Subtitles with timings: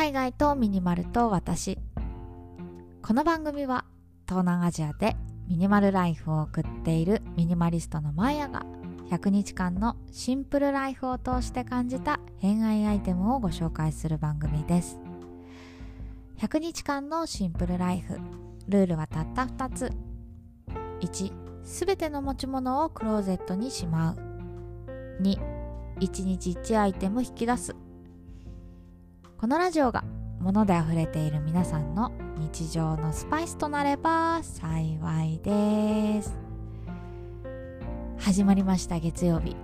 [0.00, 1.78] 海外とミニマルと私。
[3.02, 3.84] この番組は
[4.26, 5.14] 東南アジアで
[5.46, 8.64] ミニマルライフを送っているミニマリストのマヤが
[9.10, 14.98] 100日間のシンプルライフを通して感じた偏愛アイテムをご紹介する番組です。
[16.38, 18.18] 100日間のシンプルライフ
[18.68, 19.92] ルールはたった2つ。
[21.02, 21.32] 1
[21.62, 24.16] すべての持ち物をクローゼットにしまう。
[25.20, 25.38] 2
[26.00, 27.76] 1日1アイテム引き出す。
[29.40, 30.04] このラジオが
[30.40, 36.36] 物で溢れている皆さんの日常のスパイスとなれば幸いです。
[38.18, 39.56] 始まりました月曜日。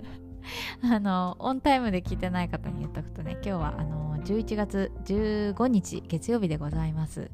[0.82, 7.30] あのオンタイムで聞いてない方に言っとくとね今日はあの11月15日月曜日でございます。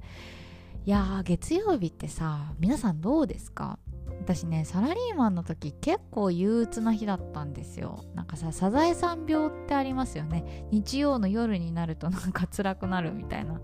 [0.84, 3.78] いやー月曜日ってさ皆さんどうですか？
[4.22, 8.04] 私ねサラリーマンの時結構憂鬱な日だったんですよ。
[8.14, 10.64] なんかさサザエさん病ってありますよね。
[10.70, 13.60] 日曜の夜になると なんか辛くなるみたいな。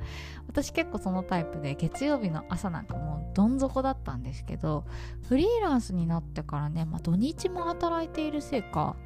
[0.49, 4.85] 私結構そのタイプで月曜日の朝なんかもうどん底だったんですけど
[5.29, 8.97] フリーランスになってからね、まあ、土日も働いているせいか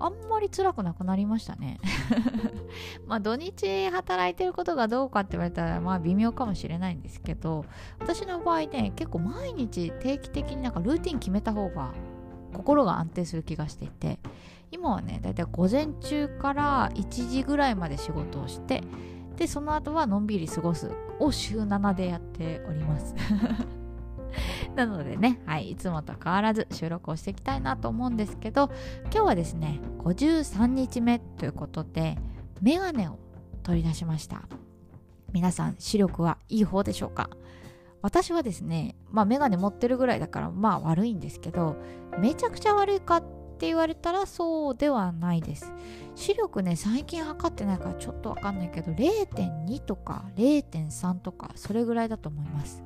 [0.00, 1.78] あんまり辛くなくなりましたね。
[3.06, 7.64] まあ土日働いてることがどうかって言われたらまあ微妙かもしれないんですけど
[7.98, 11.92] 私の場合ね結構毎日定期的になんかルーティン決めた方が
[12.54, 14.18] 心が安定する気がしていて
[14.70, 18.82] 今はねだいたい午前中から1時ぐらいまで仕事をして
[19.36, 23.14] でその後はのんびり過ごすを週7でやっております
[24.76, 28.70] なのでね、はい、いつもと変わらず収録をしていきたいなと思うんですけど
[29.04, 32.16] 今日はですね53日目ということで
[32.60, 33.18] メガネを
[33.62, 34.42] 取り出しました。
[35.32, 37.30] 皆さん視力はいい方でしょうか？
[38.02, 41.76] 私はですねまあメガネ持ってるぐらいだからまあ悪いんですけど
[42.18, 45.72] めちゃくちゃ悪いかって言われたらそうではないです。
[46.14, 52.82] 視力ね最近測ってないからちょっとわかんないけど0.2とか0.3とかそれぐらいだと思います。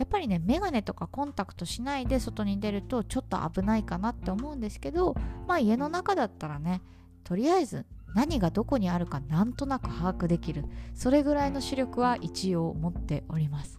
[0.00, 5.14] やっぱりねメガネとかコンタクトしないで外に出るとちょっと危ないかなって思うんですけど
[5.46, 6.80] まあ家の中だったらね
[7.22, 7.84] とりあえず
[8.14, 10.64] 何がどこにあるかなんとなく把握できる。
[10.94, 13.78] それぐらいの視力は一応持っております。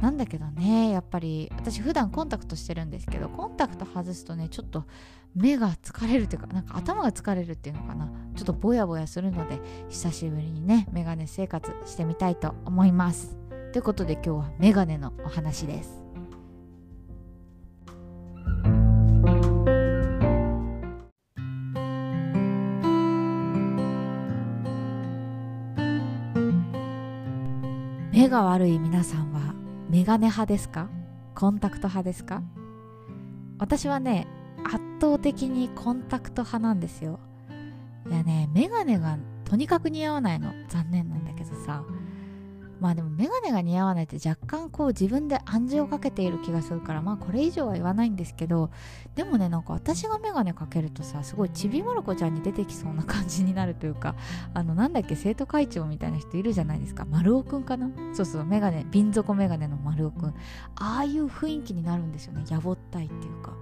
[0.00, 4.86] なんだけどねやっぱり私普段コンタクトしてるんですけどコンタクト外すとねちょっと
[5.36, 8.10] 目が疲れるというかなんか頭が疲れるっていうのかな。
[8.34, 9.60] ちょっとぼやぼやするので
[9.90, 13.43] 久しぶりにねメガネ生活してみたいと思います。
[13.74, 16.00] ということで今日はメガネのお話です。
[28.12, 29.56] 目が悪い皆さんは
[29.90, 30.88] メガネ派ですか？
[31.34, 32.44] コンタクト派ですか？
[33.58, 34.28] 私はね
[34.62, 37.18] 圧倒的にコンタクト派なんですよ。
[38.08, 40.52] いやねメガネがとにかく似合わないの。
[40.68, 41.82] 残念なんだけどさ。
[42.80, 48.70] まあでも眼鏡が似合わないって若干こう自分で暗示をかけている気がするからまあこれ以上は言わないんですけど
[49.14, 54.14] でもねなんか私が眼鏡かけるとさすごいちびまる子ちゃんに出てきそうな感じになるというか
[54.52, 57.04] あのなんだっけ生徒会長みたいな人いるじゃないですか。
[57.04, 57.88] 丸尾くんかな？
[58.14, 60.34] そうそう眼鏡瓶底眼鏡の丸尾くん。
[60.76, 62.44] ああいう雰囲気になるんですよね。
[62.48, 63.52] やぼったいっていうか。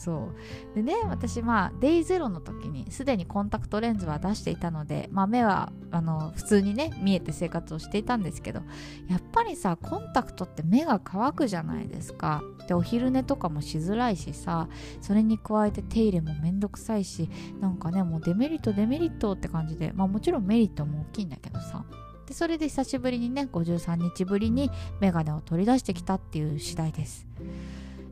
[0.00, 0.30] そ
[0.72, 0.74] う。
[0.74, 8.62] でね私まあデイゼロの時にすでにコンタクトレンズは出していたので、まあ、目はあの普通にね見えて生活をしていたんですけど
[9.08, 12.42] やっぱりさコンタクトって目が乾くじゃないですか。
[12.66, 14.68] でお昼寝とかもしづらいしさ
[15.02, 17.28] それに加えて手入れもめんどくさいし
[17.60, 21.84] なんかねもうデメリットデメリットって感じでまあもちろんメリットも大きいんだけどさ。
[22.26, 27.26] でそれで久しぶりにね53日ぶりにメガネを取り出してきたっていう次第です。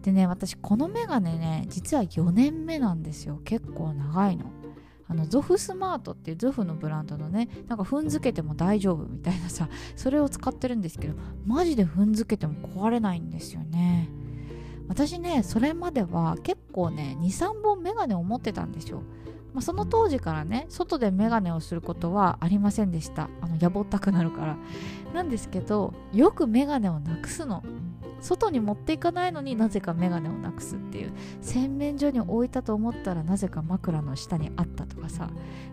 [0.03, 3.41] でね私このメガネね実は4年目なんですよ。
[3.45, 4.47] 結構長いの。
[5.11, 11.15] あのゾフスマートっていうゾフのブランドのねなんか踏んづけても大丈夫みたいなさそれを使ってるんですけど
[11.47, 14.11] マジで踏んづけても壊れないんですよね。
[14.87, 19.03] 私ねそれまでは結構ね23本メガネを持ってたんですよ。
[19.55, 23.31] まあ、その当時からね外でメガネをすることはありませんでした。
[23.41, 24.57] あのやぼったくなるから。
[25.15, 27.63] なんですけどよくメガネをなくすの。
[28.21, 35.31] 外に持っていかないのになぜかメガネをなくすっていう洗面所に置いたと思ったらなぜか枕の下にあったとかさ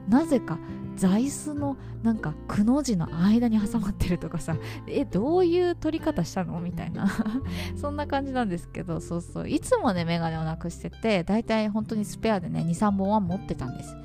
[0.08, 0.60] なぜか
[0.96, 4.58] 座椅子のなんかくの字の間に挟まってるとかさ
[4.88, 6.60] えどういう取り方したの？
[6.60, 7.08] みたいな。
[7.76, 9.50] そんな感じなんですけどそうそう。
[9.50, 13.96] いつもねメガネをなくしててだいたい本当にスペアでね23本は持ってたんです。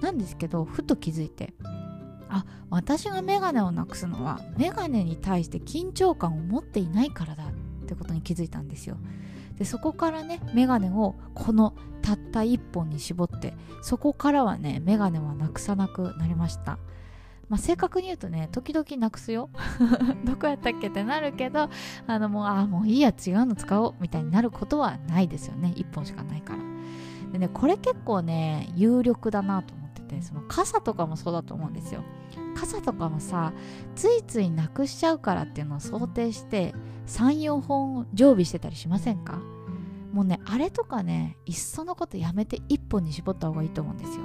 [0.00, 1.54] なんですけどふと気づいて
[2.28, 7.46] あ私がメガネをなくすのはメガネに対して緊張感を持っていないからだっ
[7.94, 8.96] てことに気づいたんですよ。
[9.58, 16.78] でそこからねメガネをこのたった1本に絞ってそこからはねメガネはなくさなくなりました。
[17.48, 19.50] まあ、正確に言うとね時々なくすよ。
[20.24, 21.68] どこやったっけってなるけど
[22.06, 25.72] あのもうあもういいや違うの使おうみたいになることはないですよね。
[25.76, 26.62] 1本しかないから。
[27.32, 32.02] でねこれ結構ね有力だなと思っててその傘とかもそうだと思うんですよ。
[32.56, 33.52] 傘とかもさ
[33.94, 36.74] ついついなくしちゃうからっていうのを想定して
[37.06, 39.40] 34本常備してたりしませんか？
[40.12, 44.24] もうねあれとかねいっそのことやめて1本に絞った方がいいと思うんですよ。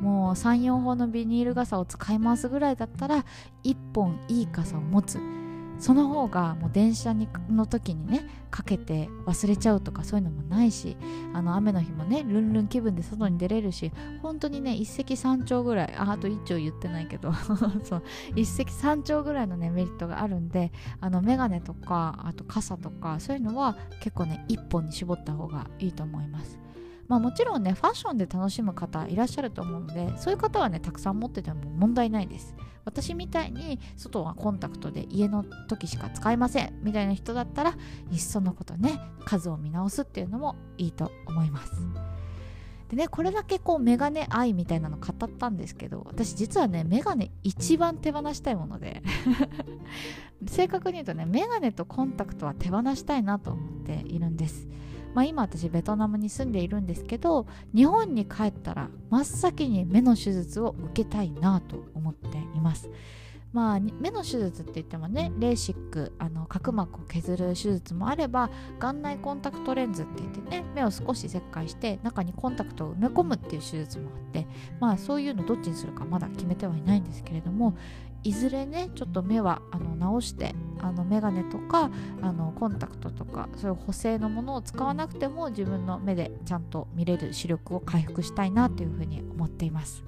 [0.00, 3.24] もう34本のビニール傘を使い回すぐらいだったら
[3.64, 5.18] 1本いい傘を持つ。
[5.80, 10.96] その方がもう電車にの時にねかけて忘れちゃうとかそういうのもないし
[11.32, 13.90] あの雨の日もねルンルン気分で外に出れるし
[14.22, 17.32] 本当にね一石三鳥ぐらいああと一鳥言ってないけど
[17.82, 18.02] そう
[18.36, 26.60] 一石三鳥ぐらいのねメリットがあるんであの眼鏡とかあと傘とかそういうのは結構ね一本に絞った方がいいと思います。
[27.08, 32.54] まあ、もちろんねファッションで楽しむ方いらっしゃると思うのでそういう方はねたくさん持ってても問題ないです
[32.84, 36.78] 私みたいに外はコンタクトで家の時しか使いません。
[36.82, 37.76] みたいな人だったら
[38.10, 41.72] いっそのことね数を見直すっていうのもいいと思います。
[42.90, 49.02] でねこれだけこうメガネ愛みたいなの語ったんですけど私実はねメガネ一番手放したいもので
[50.48, 54.68] 正確に言うとねメガネとコンタクトは手放したいなと思っているんです。
[55.14, 62.90] まあ、今私ベトナムに住んでいるんですけど日本に帰ったら真っ先に目の手術を受けたいなと思っています。
[63.52, 68.48] まあ、目の手術って言ってもねレーシックあの角膜を削る手術もあれば
[68.78, 74.46] 眼内コンタクトレンズって言ってね目を少し切開して中にコンタクトを埋め込むっていう手術もあって
[74.78, 77.76] まあそういうのどっちにするかまだ決めてはいないんですけれども
[78.22, 81.90] いずれねちょっと目はあの直してあの眼鏡とか
[82.22, 90.04] あのコンタクトとかそういう補正のものを使わなくても自分の目でちゃんと見れる視力を回復したいなというふうに思っています。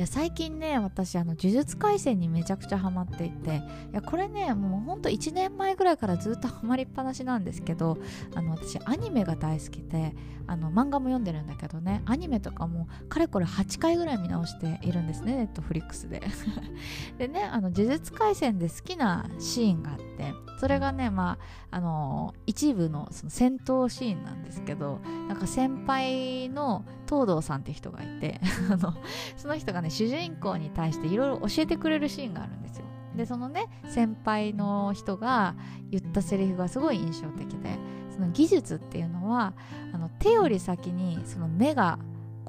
[0.00, 3.60] や最近ね私あの呪術廻戦にめちゃくちゃハマっていてい
[3.92, 7.98] やこれねもうほんと1年前ぐらいからずっとハマりっぱなしなんですけど
[8.34, 10.14] あの私アニメが大好きで
[10.46, 16.22] あの漫画も読んでるんだけどねアニメとかもかれこれ8回ぐらい見直しているんですねネットフリックスで。
[17.18, 21.38] でねあの呪術廻戦で好きなシーンがあってそれがねま
[21.70, 28.40] ああの一部のその戦闘シーンなんですけどなんか先輩の東堂さんって人がいて
[28.70, 28.94] あの
[29.36, 32.84] その人がね主人公に対していろいろ教えてくれるシーンがあるんですよ。
[33.16, 35.56] でそのね先輩の人が
[35.90, 37.78] 言ったセリフがすごい印象的で
[38.10, 39.54] その技術っていうのは
[39.92, 41.98] あの手より先にその目が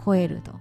[0.04, 0.54] 超えると。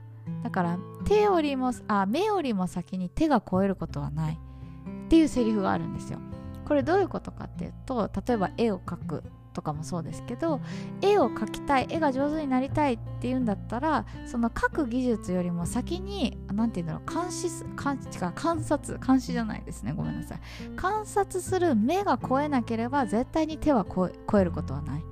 [0.43, 6.21] だから手よりもあ目よりも先に手が超えることはないっていうセリフがあるんですよ。
[6.67, 9.25] これどういうことかっていうと例えば絵を描く。
[9.58, 10.60] とかもそうですけど
[11.02, 19.93] 絵を描きたい絵が上手になりたいっていうんだったらその描く技術よりも先に何て言うんだろう監視監視観察監視じゃないですね。
[19.96, 20.40] ごめんなさい。
[20.76, 24.08] 観察する目が超えなければ絶対に手は超
[24.38, 25.02] えることはない。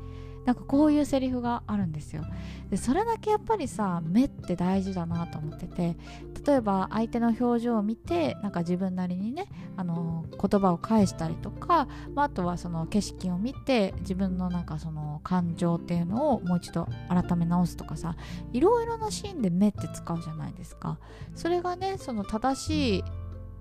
[0.46, 2.24] なんかこういうセリフがあるんですよ。
[2.70, 5.96] でそれだけやっぱりさ目って大事だなと思ってて
[6.44, 9.46] 例えば相手の表情を見てなんか自分なりにね
[9.76, 18.16] あの言葉を返したりとか、まあ、あとはその景色を見て自分のなんかその感情っていうのをもう一度改め直すとかさ
[18.52, 20.98] いろいろなシーンで目って使うじゃないですか。
[21.34, 23.04] それがねその正しい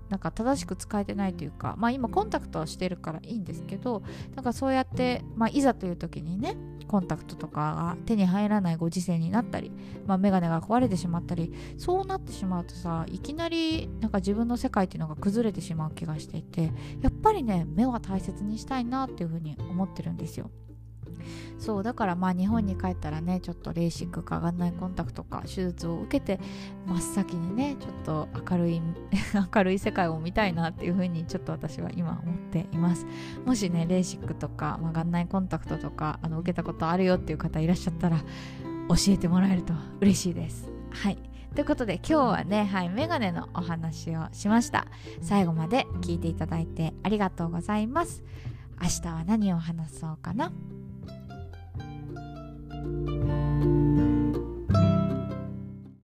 [0.08, 4.02] なんか正しく使えてないというか、まあ、今コンタクトはしてるからいいんですけど
[4.34, 9.72] なんかそうやって、まあ、いざという時にねコンタクトとかが手に入らないご時世になったり、
[10.06, 16.72] まあ、眼鏡が壊れてしまったりそうなってしまうとさいきなりなんか自分の世界っていうのが崩れてしまう気がしていて
[17.02, 20.50] やっぱりね目は大切にしたいなっていうふうに思ってるんですよ。
[21.58, 26.40] そうだからまあ日本に帰ったらねちょっとレーシックか眼内コンタクトか手術を受けて
[26.86, 28.82] 真っ先にねちょっと明るい
[29.54, 33.06] 明るい世界を見たいなっていうふうにちょっと私は今思っています
[33.44, 38.24] もしねレーシックとか、まあ、眼内コンタクトとかあの受けたことあるよっていう方いらっしゃったら教
[39.08, 41.18] えてもらえると嬉しいですはい
[41.56, 44.86] ということで今日はね、はい、メガネのお話をしました。
[45.22, 48.22] 最後まで聞いていただいてありがとうございます。
[48.78, 50.52] 明日は何を話そうかな？
[52.86, 53.15] Bye.